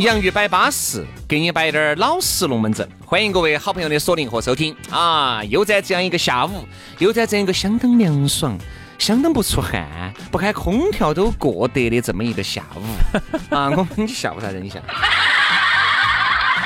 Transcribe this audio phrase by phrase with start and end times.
[0.00, 2.88] 洋芋摆巴适，给你摆点儿老实龙门阵。
[3.04, 5.44] 欢迎各位好朋友的锁定和收听啊！
[5.44, 8.56] 又在这样一个下午，又在这样一个相当凉爽、
[8.98, 9.86] 相当不出汗、
[10.30, 12.80] 不开空调都过得的这么一个下午
[13.54, 13.68] 啊！
[13.68, 14.58] 我们你笑啥子？
[14.58, 14.80] 你笑？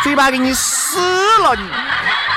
[0.05, 1.01] 嘴巴给你死
[1.41, 1.57] 了！
[1.57, 1.69] 你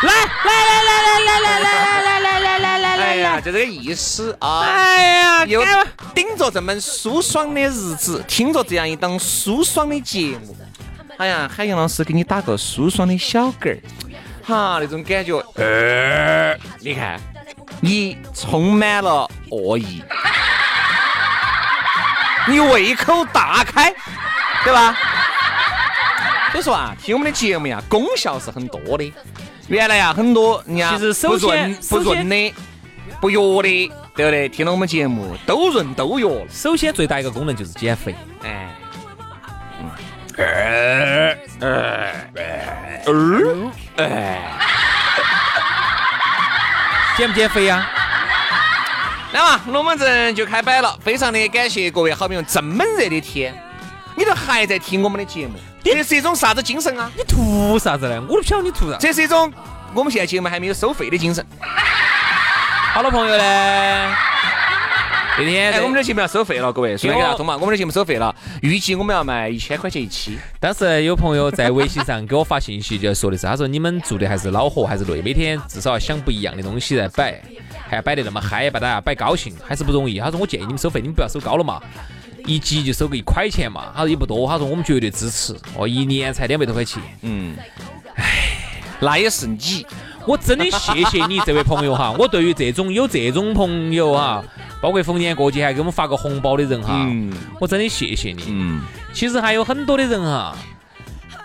[0.02, 0.14] 来
[0.46, 4.62] 来来来来来来来来来来来来哎呀，就这个意思啊！
[4.62, 5.64] 哎呀，又
[6.16, 10.58] 顶着这么舒爽的日子，听着这样一档舒爽的节目。
[11.18, 13.80] 哎呀，海洋老师给你打个舒爽的小嗝儿，
[14.44, 17.20] 哈，那种感觉，呃，你看，
[17.82, 20.04] 你充满了恶意，
[22.48, 23.92] 你胃口大开，
[24.64, 24.96] 对吧？
[26.52, 29.12] 所以说啊，听我们的节目呀，功效是很多的。
[29.68, 32.54] 原来呀，很多人家其实首不润先不润的、
[33.20, 34.48] 不药的，对不对？
[34.48, 38.14] 听了我们节目都润都药了，首先最大一个功能就是减肥。
[38.44, 38.70] 哎。
[47.18, 47.90] 减不减肥呀？
[49.34, 53.52] 那么龙门阵就开摆了，非常的感谢各位好朋友，这么热的天，
[54.16, 57.12] 你都还在听我们的节目，这是一种啥子精神啊？
[57.18, 58.22] 你图啥子呢？
[58.30, 58.98] 我都不晓得你图啥。
[59.00, 59.52] 这是一种
[59.96, 61.44] 我们现在节目还没有收费的精神。
[62.94, 64.16] 好多朋友呢，
[65.38, 70.36] 那天哎，我们的节目要收费了，各位，顺便给大家通嘛，我们的节目收费了，预计我们要卖一千块钱一期。
[70.60, 77.40] 当时有朋友在微信上给我发信息，就说的是，他说你们做的还是恼火还是累，每天至少要想不一样的东西来摆，
[77.88, 80.20] 还要摆得那么嗨，把大家摆高兴，还是不容易。
[80.20, 81.80] 他说我建议你们收费，你们不要收高了嘛，
[82.48, 83.92] 一集就收个一块钱嘛。
[83.96, 85.56] 他说也不多，他说我们绝对支持。
[85.76, 87.56] 哦，一年才两百多块钱，嗯，
[88.16, 88.58] 哎，
[89.00, 89.86] 那也是你。
[90.28, 94.44] 我真的谢谢你这位朋友哈， 我对于这种有这种朋友哈，
[94.82, 97.32] 包括逢年过节还给我们发个红包的人哈，嗯。
[97.60, 98.44] 我真的谢谢你。
[98.50, 98.82] 嗯，
[99.14, 100.56] 其实还有很多的人哈，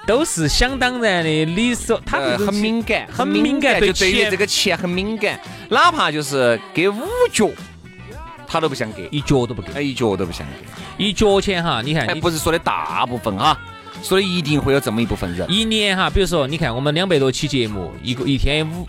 [0.06, 4.31] 都是想当然的理所，他这呃很敏感，很敏感对对于钱。
[4.31, 5.38] 这个钱很敏感，
[5.70, 7.49] 哪怕就是给五角，
[8.49, 11.04] 他都不想给，一角都不给，哎，一角都不想给。
[11.04, 13.56] 一角钱哈，你看哎，你不是说的大部分哈，
[14.02, 15.50] 说的一定会有这么一部分人。
[15.50, 18.86] 一年哈，比如说你看我们两百多期节目，一个一天五，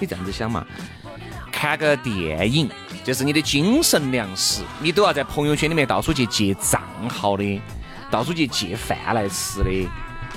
[0.00, 0.66] 你这样子想嘛，
[1.52, 2.68] 看个电影
[3.04, 7.60] 就是你的精神粮食，你都要在朋友圈里面到处去借账号的，
[8.10, 9.70] 到处去借饭来吃的。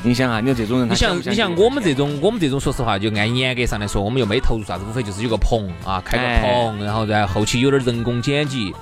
[0.04, 8.74] 你想啊，你说这种人你想你想我们这种我们这种说实话，就按严格上来说，我们又没投入啥子，无非就是有个棚啊，开个哎棚，然后然后后期有点人工剪辑，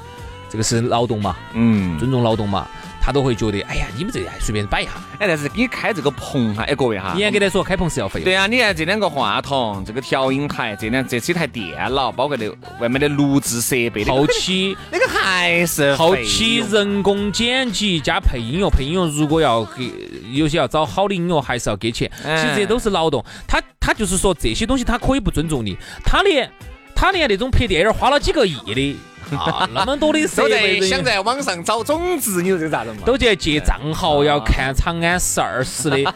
[0.50, 2.68] 这个是劳动嘛，嗯，尊重劳动嘛，
[3.10, 4.92] 他都会觉得，哎呀，你们这还随便摆一下。
[5.18, 8.26] 哎，但是你开这个棚哈，哎，各位哈，严格来说，开棚是要费的。
[8.26, 12.48] 对啊，你看这两个话筒，这个调音台，这两这是一台电脑，包括那
[12.80, 19.92] 外面的录制设备，后期那个还是后期人工剪辑加配音乐，配音乐如果要给
[20.32, 22.08] 有些要找好的音乐，还是要给钱。
[22.24, 23.26] 哎其实这都是劳动。
[23.48, 26.48] 他他就是说这些东西他可以不尊重你，他连
[26.94, 28.96] 他连那种拍电影花了几个亿的
[29.38, 32.98] 啊，那么多的设都备在想在网上找种子，你说这个咋子嘛？
[33.06, 36.16] 都在借账号要看长安十二时的，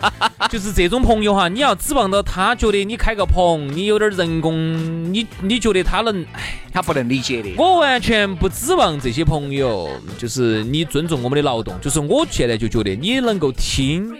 [0.49, 6.59] 就是这种朋友哈，你要指望到他觉得你开个棚，你有点人工，你你觉得他能，哎。
[6.73, 7.53] 他不能理解的。
[7.55, 11.79] 我完全不指望这些朋友，就是你尊重我们的劳动。
[11.79, 14.11] 就是我现在就觉得你能够听，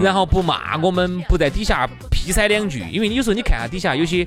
[0.00, 4.24] 然后不骂我们，不在底下批塞两句，因为你有时候你看下底下有些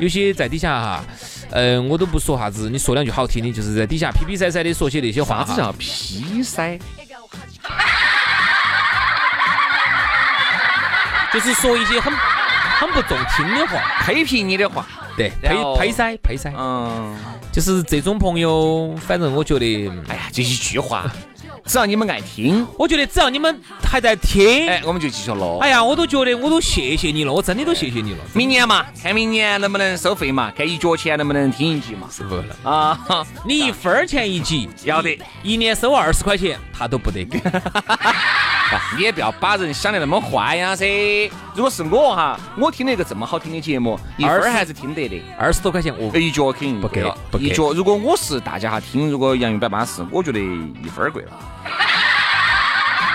[0.00, 1.04] 有些在底下哈，
[1.50, 5.44] 嗯、我都不说啥子，你说两句好听的，就是在底下皮皮塞塞的说些那些话哈。
[5.44, 6.78] 啥子叫批塞？
[11.32, 12.12] 就是说一些很
[12.80, 14.86] 很不中听的话，批评你的话？
[15.16, 17.14] 对，呸呸塞呸塞，嗯，
[17.52, 21.10] 就是这种朋友，反正我觉得，哎呀，这一句话
[21.68, 25.58] 只要你们爱听，我觉得只要你们还在听，哎，我们就继续录。
[25.58, 28.18] 哎呀，我都觉得我都谢谢你了，我真的都谢谢你了。
[28.32, 32.08] 明年嘛，看明年能不能收费嘛，看一角钱能不能听一集嘛。
[32.10, 32.98] 是不了啊，
[33.44, 37.38] 你一分钱一集，要得，一年收二十块钱，他都不得给。
[38.96, 41.30] 你 也不要把人想得那么坏呀噻。
[41.54, 45.22] 如果是我哈，我听了一个这么好听的节目，一分儿还是听得的。
[45.38, 51.32] 二十多块钱我一脚肯定不给了不给一脚，如果我是大家哈听，如果洋芋摆巴适，我觉得一分儿贵了。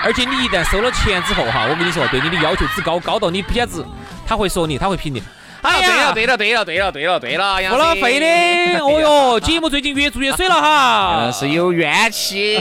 [0.02, 3.82] 而且你一旦收了钱之后哈，我跟你说，对你的要求只高高到你简直，
[4.26, 5.22] 他会说你，他会评你。
[5.62, 12.60] 哎呀，对了，对了，对了，对了，对了，付了费的， 哦哟，节目最近越做越水了哈， 是有怨气，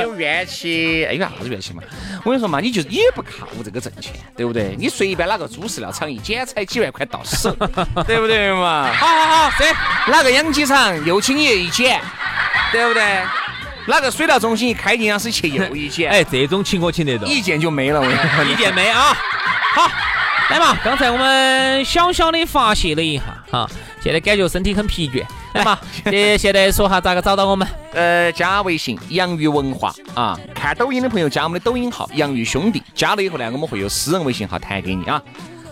[0.00, 1.04] 有怨气。
[1.04, 1.82] 哎，有啥子怨气嘛？
[2.24, 4.76] 我跟你说嘛，你就也不靠这个挣钱，对不对？
[4.78, 7.50] 你随便哪个猪饲料厂一剪彩几万块到手，
[8.06, 8.92] 对不对嘛？
[8.92, 9.64] 好 好好，这
[10.10, 12.00] 哪个养鸡场又请你一剪，
[12.70, 13.22] 对不对？
[13.88, 19.16] 哪个水稻中心一开营养师去又一剪，哎，这种请我请得到，一件就没了，我跟你说， 一件没啊。
[19.74, 19.90] 好，
[20.50, 23.68] 来嘛，刚才我们小小的发泄了一下，哈，
[24.00, 27.66] 现在感觉身体很疲倦，来嘛，现现在说下咋个找到我们？
[27.92, 35.22] 呃，加微信洋芋文化啊，看抖音的朋友加我们的抖音号洋芋兄弟，加了以后呢，我们会有私人微信号弹给你啊。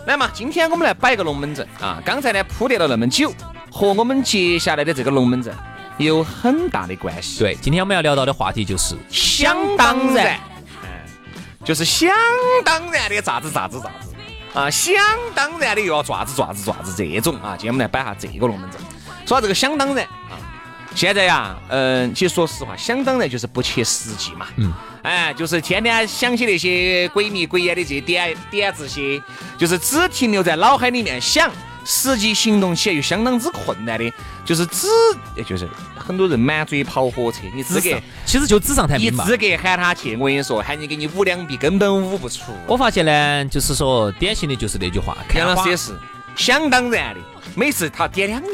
[0.05, 3.33] 来嘛，今天我们来摆个龙门阵啊，刚才呢铺垫了那么久，
[3.71, 5.53] 和我们接下来的这个龙门阵
[5.97, 7.39] 有很大的关系。
[7.39, 10.39] 对，今天我们要聊到的话题就是想当然，
[10.83, 10.89] 嗯，
[11.63, 12.09] 就是想
[12.63, 14.13] 当然的咋子咋子咋子
[14.53, 14.93] 啊，想
[15.33, 17.55] 当然的又要爪子爪子爪子这种啊。
[17.57, 18.81] 今天我们来摆下这个龙门阵，
[19.25, 20.35] 说到这个想当然啊，
[20.93, 24.73] 现在呀，嗯，其实说实话，想当然就是不切实际嘛，嗯，
[25.03, 29.21] 哎，就是天天想起那些鬼迷鬼眼的这些点点子些，
[29.57, 31.49] 就是只停留在脑海里面想。
[31.83, 34.13] 实际行动起来又相当之困难的，
[34.45, 34.87] 就是只，
[35.47, 39.25] 就是很多人满嘴跑火车，你资格其实就纸上谈兵嘛。
[39.25, 42.53] 资格喊他去，我跟你说，喊你给你舞两笔，根本舞不出。
[42.67, 45.91] 我发现呢，就是说典型的就是那句话，杨老师也是
[46.35, 47.19] 想当然的，
[47.55, 48.47] 每次他点两个，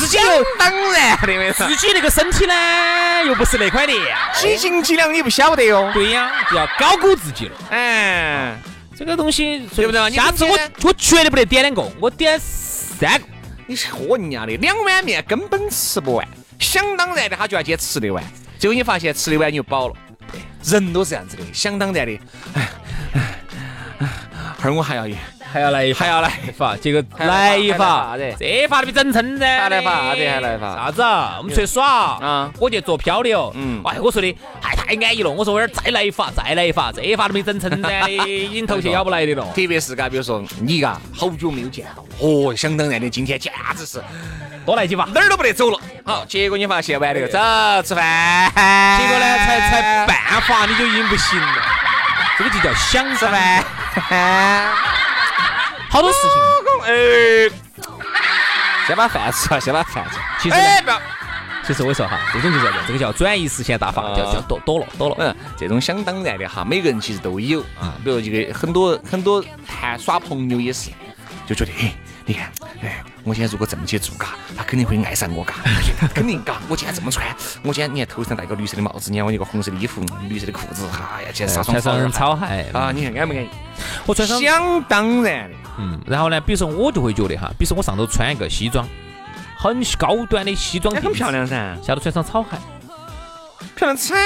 [0.00, 0.18] 自己
[0.58, 3.94] 当然的，自己那个身体呢又不是那块料，
[4.34, 5.90] 几斤几两你不晓得哟。
[5.92, 7.52] 对呀，就要高估自己了。
[7.70, 8.56] 哎。
[8.96, 10.10] 这个东西对不对？
[10.10, 13.26] 下次我我绝对不得点两个，我点三个。
[13.66, 18.22] 你是喝人家的，两碗面根本吃不完，想当然的他就要先吃得完，
[18.58, 19.94] 结果你发现吃得完你就饱了。
[20.64, 22.18] 人都是这样子的，想当然的。
[22.54, 22.68] 哎
[24.68, 25.16] 儿我还要一。
[25.52, 29.58] 还要来一还要来一发，结果来一发，这发都比整成噻。
[29.58, 30.76] 还来发，啥子还来发？
[30.76, 31.02] 啥子？
[31.02, 31.84] 我们出去耍
[32.20, 32.48] 啊！
[32.60, 33.52] 我去做漂流。
[33.56, 33.82] 嗯。
[33.84, 35.30] 哎，我说的还太安逸了。
[35.30, 39.44] 我说我这儿再来一发，再来一发，这发都没整成噻， 已经头屑咬不来的了。
[39.46, 44.00] 特别是嘎，比如说你嘎，好久没有见到，哦，想当然的，今天简直是
[44.64, 45.80] 多来几发，哪儿都不得走了。
[46.04, 48.52] 好，结果你发现完了，走吃饭。
[48.54, 51.56] 结果呢，才才半发你就已经不行了。
[52.38, 53.64] 这个就叫想吃饭。
[55.90, 56.32] 好多事情，
[56.86, 57.50] 哎，
[58.86, 60.16] 先把饭吃了，先把饭吃。
[60.40, 61.00] 其实，哎，不要。
[61.66, 65.16] 其实我说哈，这种就叫这个叫转移视线大法，叫叫躲躲了躲了。
[65.18, 67.94] 嗯，这种想当然的哈，每个人其实都有啊。
[68.04, 70.90] 比如这个很多很多谈耍朋友也是，
[71.46, 71.94] 就觉得，哎，
[72.30, 73.02] 你看，哎。
[73.24, 75.56] 我今天如果这么去做嘎，他肯定会爱上我嘎，
[76.14, 76.54] 肯定嘎。
[76.68, 77.26] 我今天这么穿，
[77.62, 83.48] 我今天你看头上戴个绿色的帽子，你看我一个红色的衣服，绿色的裤子，哈呀，今天上穿上草鞋啊，你看安不安逸？
[84.06, 86.00] 我穿上想当然的，嗯。
[86.06, 88.88] 然后呢，比如说我就会觉得哈，比如说我上头穿一个西装，
[89.58, 92.56] 很高端的西装，很漂亮噻，下头穿上草鞋，
[93.76, 94.16] 漂亮惨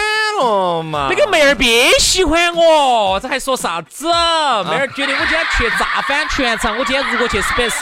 [0.40, 1.08] 了嘛。
[1.10, 4.06] 那个妹儿别喜欢我，这还说啥子？
[4.06, 7.74] 妹儿觉得我今天去炸翻全场，我今天如果去 Space。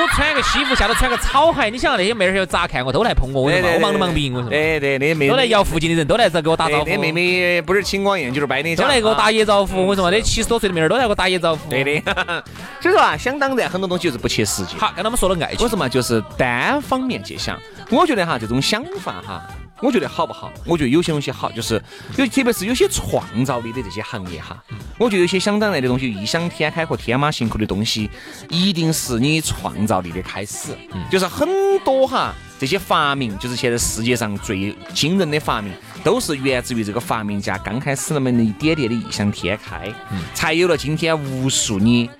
[0.00, 2.92] 我穿个西服，下头穿个草鞋，你想那些妹儿要咋看我？
[2.92, 4.48] 都来碰我，我我忙都忙不赢，我说。
[4.48, 6.84] 对对，那妹都来摇附近的人都来这给我打招呼。
[6.84, 9.84] 那妹妹不是青光眼就是白内障，都来给我打野招呼。
[9.84, 11.68] 我说嘛，那七十多岁的妹儿都来给我打野招呼。
[11.68, 12.44] 对的。
[12.80, 14.76] 所以 说啊，想当然，很多东西就是不切实际。
[14.78, 15.64] 好，跟他们说了爱情。
[15.64, 17.58] 我说嘛，就是单方面去想。
[17.90, 19.42] 我觉得哈，这种想法哈。
[19.80, 20.52] 我觉得好不好？
[20.64, 21.82] 我觉得有些东西好，就是
[22.16, 24.62] 有，特别是有些创造力的这些行业哈。
[24.98, 28.10] 我觉得有些想当然的东西，异想天开和天马行空的东西，
[28.48, 30.70] 一定是你创造力的开始。
[31.10, 31.48] 就是很
[31.84, 39.88] 多哈，这些发明，就是现在世界上最惊人的发明，都是源自于这个发明家刚开始那么一点点的异想天开，
[40.34, 42.10] 才有了今天无数的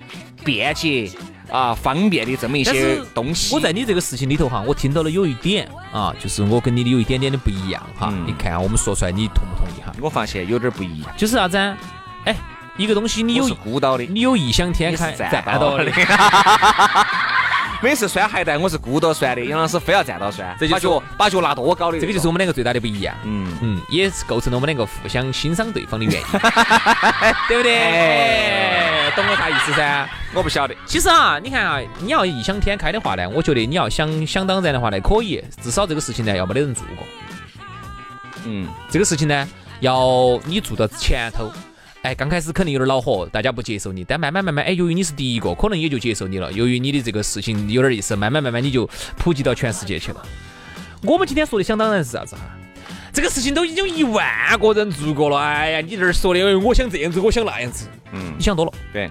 [0.45, 1.11] 便捷。
[1.53, 3.53] 啊，方便的这么一些东西。
[3.53, 8.13] 我在你这个事情里头哈，我听到了有一点啊，就是我跟你的有一点点的不一样哈。
[8.25, 9.93] 你看下我们说出来，你同不同意哈？
[10.01, 11.11] 我发现有点不一样。
[11.17, 11.57] 就是啥子？
[12.25, 12.35] 哎，
[12.77, 15.85] 一个东西你有孤岛的，你有异想天开，站到的。
[17.81, 23.15] 每次拴鞋带我是孤到拴的，杨老师非要站到拴，这就把脚把脚拿多高的，这个就是我们两个最大的不一样。
[23.23, 23.57] 嗯。
[23.61, 26.27] 嗯，也是构成了我们两个互相欣赏对方的原因，
[27.47, 27.79] 对不对？
[27.79, 28.58] 哎
[29.19, 30.07] 懂我啥意思噻？
[30.33, 37.05] 我不晓得，其实啊，你看啊，你要异想天开的话呢，我觉得你要想想当然的话呢，可以，至少这个事情呢要没得人做过，
[38.45, 39.45] 嗯，这个事情呢
[39.81, 41.51] 要你做到前头。
[42.01, 46.49] 哎，刚开始肯定有点恼火，大家不接受你，但慢慢慢慢，哎，由于你是第一个，可能也就接受你了。
[46.53, 50.25] 由于你的这个事情有点意思，慢慢慢慢你就普及到全世界去了。
[51.03, 52.43] 我们今天说的想当然是啥子哈？
[53.11, 54.25] 这个事情都已经一万
[54.59, 58.71] 个人做过了，哎呀，你这儿说的，我想这样子，我想那样子，嗯你想多了。
[58.93, 59.09] 对，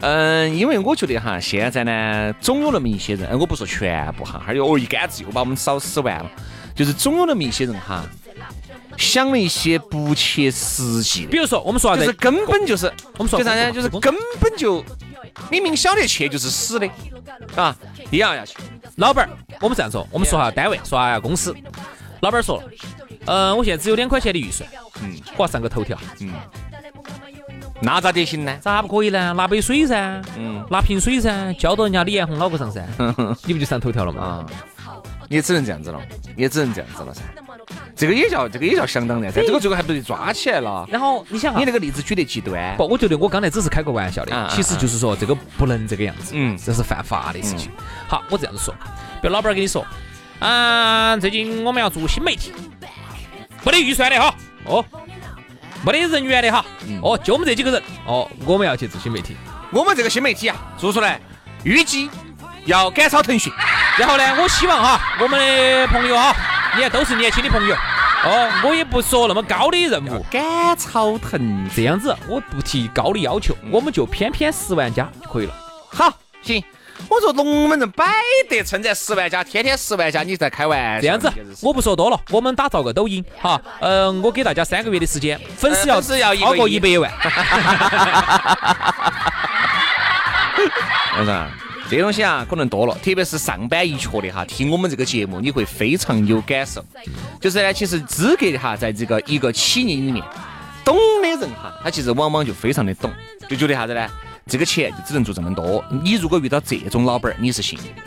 [0.00, 6.30] 嗯，因为我觉得哈，现在呢，总有那么一些人，哎我不说全部哈，还有哦一竿子又把我们扫死完了，
[6.74, 8.04] 就是总有那么一些人哈，
[8.96, 12.06] 想了一些不切实际的，比如说，我们说啥子？
[12.06, 13.70] 就是根本就是，我们说就啥呢？
[13.72, 14.84] 就是根本就
[15.50, 16.88] 明明晓得去就是死的，
[17.54, 17.74] 啊，
[18.10, 18.56] 一样要去。
[18.96, 21.54] 老板儿，我们这样说，我们说下单位，说下公司。
[22.20, 22.64] 老板儿说了，
[23.30, 24.68] 呃，我现在只有两块钱的预算，
[25.04, 26.32] 嗯我要上个头条，嗯
[27.80, 28.58] 那咋得行呢？
[28.60, 29.32] 咋不可以呢？
[29.34, 32.84] 拿杯水噻，嗯拿瓶水噻，浇到人家李彦宏脑壳上噻，
[33.46, 34.22] 你不就上头条了吗？
[34.22, 34.46] 啊，
[35.28, 36.00] 也只能这样子了，
[36.36, 37.22] 也只能这样子了噻。
[37.94, 40.84] 这个也叫这个也叫相当然噻，这个最后还不得抓起来了？
[40.90, 42.76] 然后你想啊你，那个例子举得极端。
[42.76, 47.70] 不，我觉得我刚才只是开个玩笑的，其实就是说这个不能这个样子，嗯这是犯法的事情。
[48.08, 48.74] 好，我这样子说，
[49.22, 49.86] 比如老板儿跟你说，
[50.40, 52.52] 啊，最近我们要做新媒体，
[53.62, 54.84] 没得预算的哈，哦，
[55.84, 56.64] 没得人员的哈，
[57.02, 59.36] 哦，就我们这几个人，哦，我们要去做新媒体。
[59.70, 61.20] 我们这个新媒体啊，做出来
[61.62, 62.10] 预计
[62.64, 63.52] 要赶超腾讯。
[63.98, 66.34] 然后呢，我希望哈，我们的朋友哈，
[66.74, 67.74] 你看都是年轻的朋友，
[68.24, 75.54] 哦，我也不说那么高的任务，赶超腾这样子我不提高的要求，我们就偏偏十万加就可以了。
[75.92, 76.12] 好，
[76.42, 76.62] 行。
[77.08, 78.06] 我说龙门阵摆
[78.48, 81.00] 得称在十万加，天天十万加，你在开玩笑？
[81.00, 81.30] 这样子
[81.62, 87.10] 我不说多了，我们打造个抖音哈，嗯、我给大家三个月的时间，粉丝要超过一百万，
[91.18, 91.48] 为啥？
[91.90, 96.84] 这东西啊，可能多了，特别是上班一缺的哈，听我们这个节目，你会非常有感受。
[97.40, 100.24] 就是呢，其实资格的哈，在这个一个企业里面，
[100.84, 103.10] 懂的人哈，他其实往往就非常的懂，
[103.48, 104.08] 就觉得啥子呢？
[104.46, 105.84] 这个钱就只能做这么多。
[106.02, 108.02] 你如果遇到这种老板儿，你是幸运的。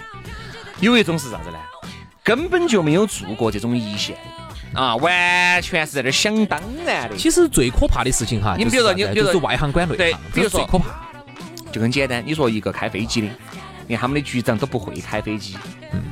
[0.79, 1.57] 有一种是啥子呢？
[2.23, 4.17] 根本就没有做过这种一线
[4.73, 7.15] 啊，完全是在这儿想当然的。
[7.17, 10.85] 其实最可怕的事情哈，你比如说你比如说就是外行管内行，对比如说最可怕。
[11.71, 13.27] 就很简单，你说一个开飞机的，
[13.87, 15.57] 连他们的局长都不会开飞机，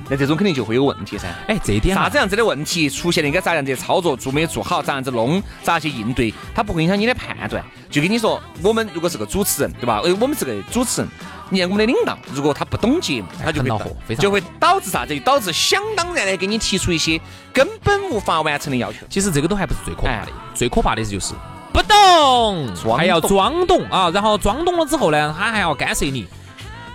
[0.10, 1.28] 那这种肯定就会有问题噻。
[1.48, 7.63] 哎，这一点啥子样子的问题出现了，应该咋样子操作，做没做好，咋样子弄，咋去应对，它不会影响你的判断。
[7.90, 10.01] 就跟你说，我们如果是个主持人，对吧？
[10.06, 11.10] 哎，我们是个主持人，
[11.50, 15.13] 你看我们的领导，如果他不懂节目，他就会恼火就会导致啥子？
[15.13, 17.20] 就导致想当然的给你提出一些
[17.54, 19.00] 根本无法完成的要求。
[19.10, 21.34] 其实这个都还不是最可怕的哎，最可怕的是就是
[21.74, 26.28] 不懂，还要装懂啊，然后装懂了之后呢，他还要干涉你，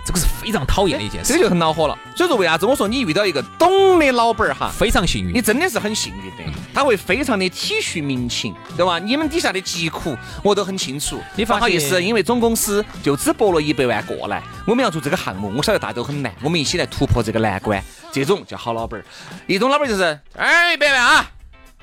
[0.07, 1.97] 这个是非常讨厌的一件事，这个就很恼火了。
[2.15, 5.41] 所以说，为啥子我说你遇到一个懂的老板儿哈，非常幸运你。
[5.41, 8.97] 真的是很幸运的，他会非常的体恤民情，对吧？
[8.99, 11.21] 你们底下的疾苦我都很清楚。
[11.35, 17.83] 你发不好意思，因为总公司就只拨了一百万过来，我们要做这个项目，我晓得大家都很难，我们一起来突破这个难关。
[18.13, 19.03] 这种叫好老板儿，
[19.45, 21.29] 一种老板儿就是，哎，一百万啊，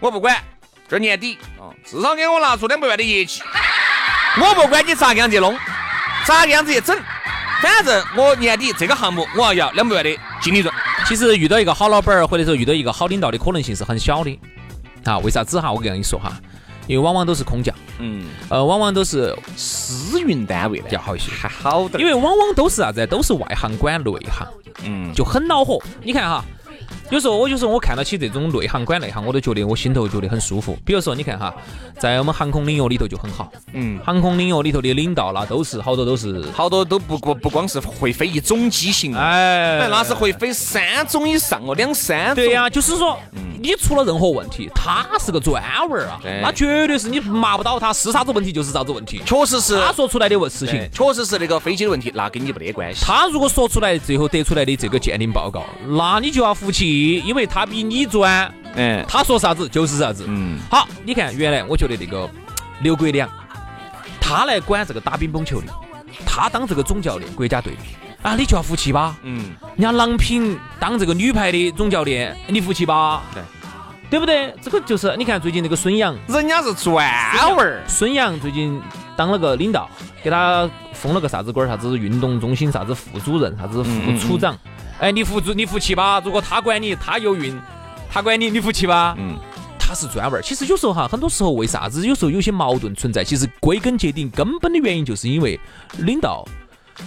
[0.00, 0.34] 我不管，
[0.88, 3.42] 这年底啊，至少给我拿出两百万的业绩，
[4.40, 5.54] 我不管你咋个样子弄，
[6.24, 6.98] 咋个样子去整，
[7.64, 10.72] 反正我年底这个项目我要要两百万的净利润。
[11.06, 14.38] 其实遇到一个好老板儿，或者说遇到一个好领导的可能性是很小的。
[15.04, 15.72] 啊，为啥子哈？
[15.72, 16.38] 我跟你说哈，
[16.86, 23.06] 因为往往都是空降，嗯，呃，往往都是私运单位的要好一些，还好的，因为往往都是啥子？
[23.06, 24.46] 都是外行管内行，
[24.84, 25.78] 嗯，就很恼火。
[26.02, 26.44] 你看哈，
[27.14, 30.76] 有时候我有时候我看到起这种内行管内行，我都觉得我心头觉得很舒服。
[30.84, 31.54] 比如说，你看哈，
[31.96, 39.78] 在我们航空领域里头就很好，嗯，航空领域里头的领导那，都是好多都是，好多都不不不光是会飞一种机型，哎。
[39.78, 42.34] 哎，那是会飞三种以上哦，两三种。
[42.34, 43.16] 对呀、就是说，
[43.62, 49.22] 你出了任何问题，他是个专文儿啊，那绝对是你麻不到他，是啥子问题就是啥子问题。
[49.24, 53.04] 确实是，他说出来的问事情，确实是那个飞机的问题，那跟你没得关系。
[53.04, 60.24] 他如果说出来，最后得出来的这个鉴定报告，那你就要服气，因为他比你专，哎，他说啥子就是啥子。
[60.26, 62.28] 嗯，好，你看，原来我觉得那个
[62.82, 63.28] 刘国梁，
[64.20, 65.66] 他来管这个打乒乓球的，
[66.26, 67.80] 他当这个总教练，国家队的
[68.28, 69.16] 啊，你就要服气吧。
[69.22, 73.22] 嗯，人家郎平当这个女排的总教练，你服气吧？
[73.32, 73.42] 对，
[74.10, 74.54] 对不对？
[74.62, 76.96] 这个就是你看最近那个孙杨，人家是专
[77.56, 78.80] 文儿，孙杨最近
[79.16, 79.88] 当了个领导，
[80.22, 84.56] 给他封了个啥子官儿，啥子运动中心啥子副主任，啥子副处长。
[85.00, 86.20] 哎，你服主你服气吧？
[86.24, 87.58] 如果他管你，他有孕，
[88.10, 89.14] 他管你，你服气吧？
[89.18, 89.36] 嗯，
[89.78, 90.42] 他是专文儿。
[90.42, 93.24] 其实有时候哈，很多时候为啥子有时候有些矛盾存在？
[93.24, 95.58] 其实归根结底，根本的原因就是因为
[95.98, 96.46] 领导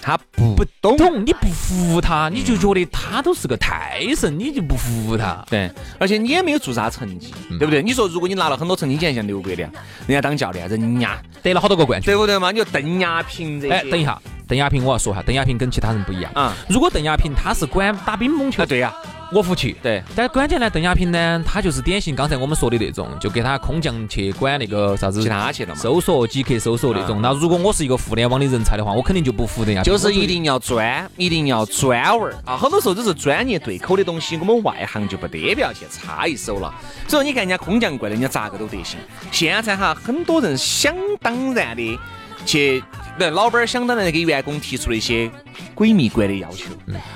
[0.02, 5.44] 他不不懂，你不服他，你就觉得他都是个太神，你就不服他。
[5.50, 7.82] 对，而且你也没有做啥成绩，对不对？
[7.82, 9.72] 你说如果你拿了很多成绩，你看像刘国梁，
[10.06, 12.52] 人家当教练，人家得了好多个冠军，对不对嘛？
[12.52, 16.56] 你说邓亚萍这些，哎，等一下，邓亚萍我要说哈，邓亚萍跟其他人不一样啊。
[16.70, 18.94] 如果邓亚萍他是管打乒乓球，啊，对呀，
[19.32, 19.76] 我服气。
[19.84, 25.82] 对，但关键呢，邓亚萍呢，他就是典型刚才我们说的那种，就给他空降去管那个啥子其他去了嘛。
[25.82, 27.22] 搜索、即刻搜索那种。
[27.22, 29.92] 那如果我是一个互联网的人才的话，我肯定就不服邓亚萍。
[29.92, 32.56] 就是一定要专，一定要专文儿啊！
[32.56, 36.74] 很多时候都是专业对口的东西，我们外行就不得不要去插一手了。
[37.06, 38.98] 所以说，你看人家空降过来，人家咋个都得行。
[39.30, 42.00] 现在哈，很多人想当然的
[42.48, 42.82] 去，
[43.20, 45.30] 那老板儿想当然的给员工提出了一些
[45.76, 46.66] 鬼迷关的要求。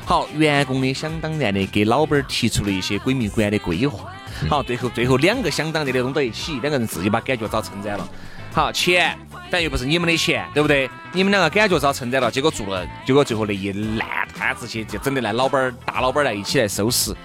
[0.05, 4.11] 好，员工呢想当然的给老板儿提出了一些鬼迷关的规划。
[4.49, 8.07] 好，最后最后两个想当然的弄到一起，两个人自己把感觉找称赞了。
[8.53, 9.17] 好，钱
[9.49, 10.89] 但又不是你们的钱，对不对？
[11.13, 17.15] 你们两个感觉找称赞了，结果做了，结果最后那一烂摊子去，就整得来老板儿大老板儿来一起来收拾。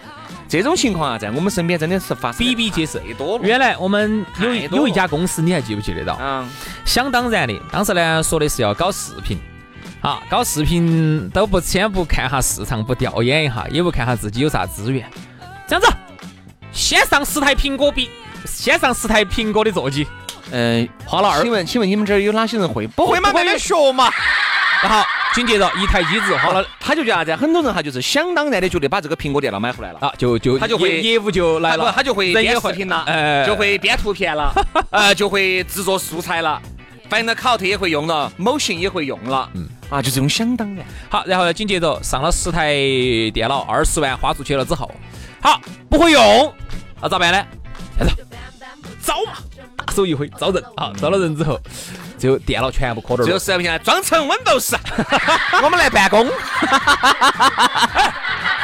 [0.48, 3.44] 这种情况啊，在我们身边真的是发生比比皆是多了。
[3.44, 6.16] 原来我们有一有一家公司，你还记不记得到？
[6.20, 6.48] 嗯，
[6.86, 9.36] 想当然的，当时呢说的是要搞视频，
[10.00, 15.04] 啊，搞视频都不先不看下市场，不调研一下，也不看下自己有啥资源，
[15.66, 15.88] 这样子，
[16.72, 18.08] 先上十台苹果笔，
[18.46, 20.06] 先上十台苹果的座机，
[20.52, 22.86] 嗯，花了二请问，请问你们这儿有哪些人会？
[22.86, 23.32] 不会嘛？
[23.32, 24.08] 慢慢学嘛。
[24.82, 25.02] 然后
[25.34, 27.34] 紧接着一台机子花了他就叫啥子？
[27.34, 29.98] 很多人他就是想当然的觉得把这个苹果电脑买回来了。
[30.00, 34.52] 啊，就就他就会业业务就来，了，他就会编视频了，哎就会编图片了，
[34.90, 36.60] 呃，就会制作素材了
[37.10, 40.84] ，Final Cut 也会用了，Motion 也会用了，嗯，啊，就这种想当然。
[41.08, 42.74] 好，然后紧接着上了十台
[43.32, 44.90] 电脑，二十万花出去了之后，
[45.40, 46.54] 好不会用，
[47.00, 47.44] 那咋办呢？
[49.02, 49.32] 招嘛，
[49.76, 51.60] 大手一挥招人啊，招了人之后，
[52.18, 53.24] 最后电脑全部磕点儿了。
[53.26, 54.74] 最后实在不行，装成 Windows，
[55.62, 56.26] 我们来办公。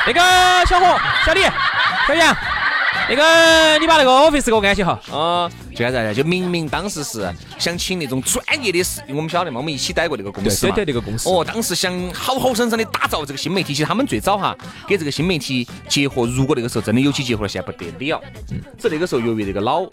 [0.05, 0.21] 那个
[0.66, 1.43] 小伙、小李、
[2.09, 2.37] 小杨，
[3.09, 4.99] 那个你把那个 Office 给我安起哈。
[5.12, 6.15] 啊，就啥子？
[6.15, 10.75] 就明明当时是想请那种专业的视，我们晓得嘛，我们一起待过那个公司嘛。
[10.75, 11.29] 对对，那个公司。
[11.29, 14.57] 哦，当时想好好生生的打造这个新媒体，其实他们最早哈
[14.87, 18.23] 给这个新媒体结合，如果那个时候真的有机结合了，现在不得了。
[18.51, 18.61] 嗯。
[18.79, 19.87] 只那个时候由于这个老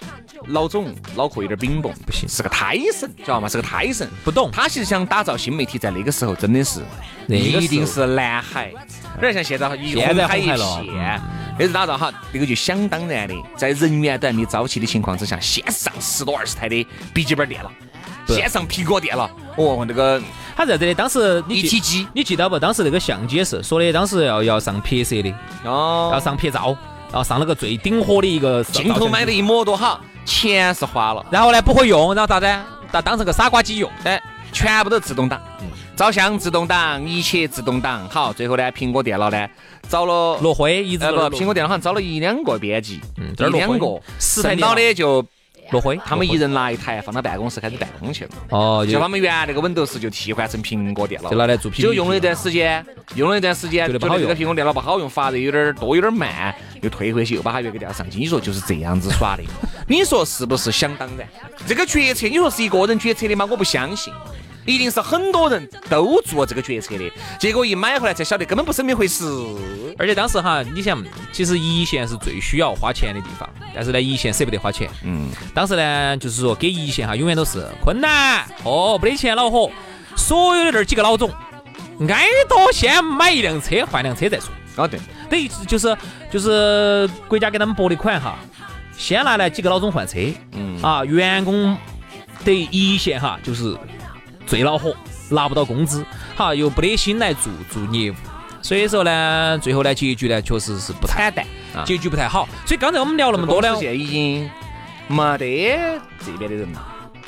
[0.47, 3.47] 老总脑壳有点冰崩，不行是个胎神，知道吗？
[3.47, 6.81] 是个胎神，不懂他其实想打造新媒体，在那个时候真的是
[7.27, 8.71] 一定是蓝海，
[9.15, 11.21] 有点像现在一现在红海一红海了片。
[11.59, 17.71] 那是打造哈，那个就想当然的，在人员都还没招齐的情况之下，现上十多二十台的笔记本电了，
[18.25, 19.29] 不先上苹果电脑。
[19.57, 20.21] 哦，那个
[20.55, 22.57] 他在这里，当时一体机你记得不？
[22.57, 25.29] 当时那个相机也是说的，当时要要上拍摄的，
[25.65, 26.77] 哦要哦，上拍照，
[27.11, 32.45] 然后上了个最顶火的一个镜头买的一模多好，钱是花了，然后呢不会用，然后咋子？
[32.91, 33.91] 当当成个傻瓜机用。
[34.03, 35.39] 哎，全部都自动挡，
[35.95, 38.07] 照相自动挡，一切自动挡。
[38.09, 39.47] 好，最后呢，苹果电脑呢
[39.87, 45.23] 找了落灰一直苹果电脑好像找了一两个编辑，嗯这两个，十台剩到的就
[45.71, 48.31] 落灰，他们一人拿一台放到办公室开始办公去了。
[48.49, 58.17] 哦，就就他们原来那个 Windows 就替换成苹果电脑，就拿来做 PPT 就用了一段时间，用了一段时间，觉得这个苹果电脑不好用，发热有点多，有点慢，又退回去，又把它原个电脑上去。
[58.17, 59.43] 你说就是这样子耍的，
[59.87, 61.27] 你说是不是想当然？
[61.67, 63.47] 这个决策，你说是一个人决策的吗？
[63.49, 64.13] 我不相信。
[64.69, 69.25] 一定是很多人都做这个决策的，结果一买回来才晓得根本不是那么回事。
[69.97, 74.89] 而且当时哈，你想，其实一线是最需要花钱的地方，但是呢，一线舍不得花钱。
[75.03, 79.71] 嗯，当时呢，就是说给一线哈，永远都是困难哦，没得钱恼火。
[80.15, 81.29] 所有的那儿几个老总，
[82.07, 84.49] 挨多先买一辆车，换辆车再说。
[84.75, 85.97] 哦对，等于就是
[86.31, 88.37] 就是国家给他们拨的款哈，
[88.97, 90.19] 先拿来几个老总换车，
[90.53, 91.75] 嗯啊，员工
[92.45, 93.75] 得一线哈，就是
[94.49, 94.95] 最恼火，
[95.29, 96.03] 拿不到工资，
[96.35, 98.15] 好又不得心来做做业务，
[98.63, 101.85] 所以说呢，最后呢结局呢确实是不太惨淡啊。
[101.85, 102.49] 结局不太好。
[102.65, 104.49] 所以刚才我们聊那么多呢现在已经
[105.07, 105.77] 没得
[106.25, 106.83] 这边的人了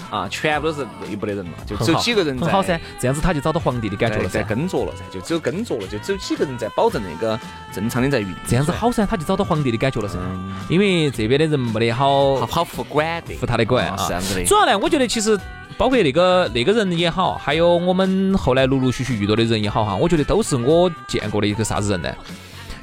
[0.09, 4.41] 啊，全部都是内部的人了，就只有几个人在很好噻，这样子他就找到皇帝的感觉了噻。
[4.41, 7.39] 耕作了噻，就只有耕作了，就只有几个人在保证那个
[7.71, 8.27] 正常的在运。
[8.47, 10.17] 这样子好噻，他就找到皇帝的感觉了噻。
[10.19, 14.43] 嗯，因为这边的人没得好好好服管的，服他的管啊啊是这样子的。
[14.43, 15.39] 主要呢，我觉得其实
[15.81, 22.15] 包括那个那个人也好，还有我们后来陆陆续续遇到的人也好哈，我觉得都是我见过的一个啥子人呢？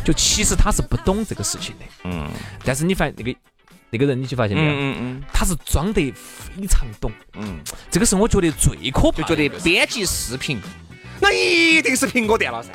[0.04, 2.26] 就其实他是不懂这个事情的，嗯，
[2.64, 3.38] 但是你发现那个
[3.90, 4.72] 那个人，你去发现没有？
[4.72, 10.60] 嗯嗯他是装得非常懂，嗯，这个是我觉得最可怕的就觉得编辑视频，
[11.20, 12.72] 那一定是苹果电脑噻，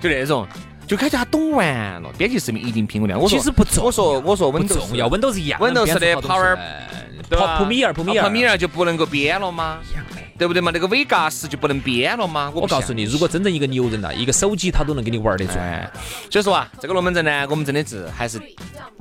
[0.00, 0.48] 就那种。
[0.90, 3.16] 就感觉他懂完了，编辑视频一定苹果量。
[3.16, 6.84] 我说其实不重我说我说不 Windows 重要，Windows 一样 Windows 的编出好东西 Power 来
[7.28, 9.78] 对吧普普米尔普米尔普米尔就不能够编了吗？
[9.88, 10.16] 一样的。
[10.36, 10.72] 对不对嘛？
[10.74, 12.50] 那个 Vegas 就不能编了吗？
[12.52, 15.58] 我我告诉你，如果真正一个牛人呐，一个手机他都能给你玩得转。
[15.60, 15.88] 哎，
[16.28, 18.40] 所以说啊，这个龙门阵呢，我们真的是还是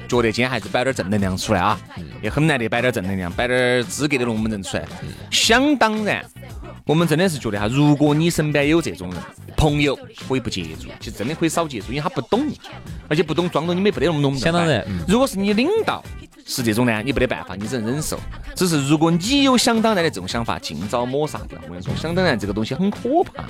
[0.07, 1.79] 觉得今天还是摆点正能量出来啊，
[2.21, 4.85] 也很难得摆点正能量，摆点资格的龙门阵出来。
[5.31, 6.23] 想当然，
[6.89, 9.21] 我们真的是觉得哈，如果你身边有这种人，
[9.55, 9.95] 朋友
[10.27, 12.47] 可以不接触，其实真的可以少接触，因为他不懂，
[13.07, 14.35] 而且不懂装懂你没不得那么懂。
[14.35, 16.03] 想当然嗯如果是你领导
[16.47, 18.19] 是这种呢，你没得办法，你只能忍受。
[18.55, 21.59] 只是如果你有想当然的这种想法，尽早抹杀掉。
[21.65, 23.43] 我跟你说，想当然这个东西很可怕，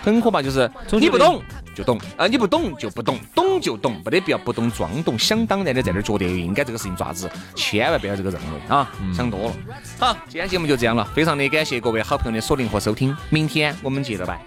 [0.00, 1.42] 很可怕，就是你不懂
[1.74, 9.52] 就懂，啊，你不懂就不懂，懂就懂，没得必要不懂装懂，想当然的在那儿觉得应该这个事情爪子，千万不要这个认为啊，想多了。
[9.98, 14.40] 好，今天节目就这样了，非常的感谢各位好朋友的锁定和收听，明天我们接着拜。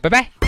[0.00, 0.43] 拜拜。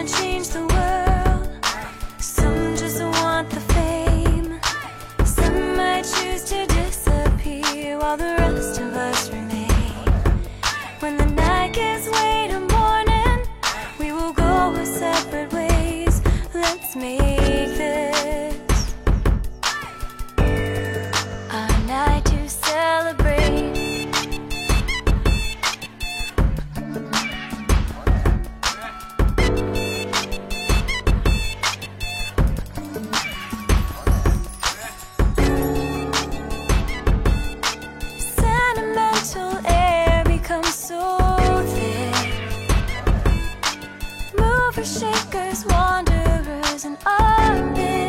[0.00, 0.69] gonna change the
[45.66, 47.99] wanderers and artists.